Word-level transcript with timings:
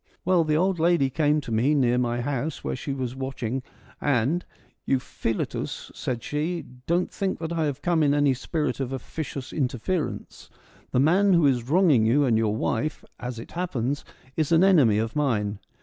Well, 0.25 0.43
the 0.43 0.57
old 0.57 0.79
lady 0.79 1.11
came 1.11 1.41
to 1.41 1.51
me 1.51 1.75
near 1.75 1.99
my 1.99 2.21
house, 2.21 2.63
where 2.63 2.75
she 2.75 2.91
was 2.91 3.15
watching, 3.15 3.61
and' 4.01 4.43
Euphiletus,' 4.89 5.91
said 5.93 6.23
she,' 6.23 6.65
don't 6.87 7.11
think 7.11 7.37
that 7.37 7.53
I 7.53 7.65
have 7.65 7.83
come 7.83 8.01
in 8.01 8.15
any 8.15 8.33
spirit 8.33 8.79
of 8.79 8.91
officious 8.91 9.53
interference: 9.53 10.49
the 10.89 10.99
man 10.99 11.33
who 11.33 11.45
is 11.45 11.69
wronging 11.69 12.07
you 12.07 12.25
and 12.25 12.35
your 12.35 12.55
wife, 12.55 13.05
as 13.19 13.37
it 13.37 13.51
happens, 13.51 14.03
is 14.35 14.51
an 14.51 14.63
enemy 14.63 14.97
of 14.97 15.15
mine. 15.15 15.59